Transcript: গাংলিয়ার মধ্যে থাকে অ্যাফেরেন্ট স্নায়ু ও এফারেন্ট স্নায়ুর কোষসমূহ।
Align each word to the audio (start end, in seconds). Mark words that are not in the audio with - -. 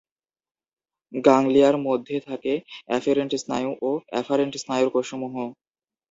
গাংলিয়ার 1.13 1.75
মধ্যে 1.87 2.15
থাকে 2.27 2.53
অ্যাফেরেন্ট 2.89 3.31
স্নায়ু 3.35 3.71
ও 3.81 3.89
এফারেন্ট 4.19 4.53
স্নায়ুর 4.57 4.89
কোষসমূহ। 4.93 5.35